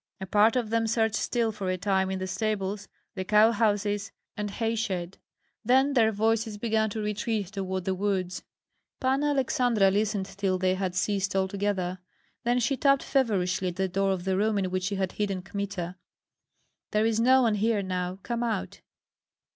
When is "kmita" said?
15.43-15.97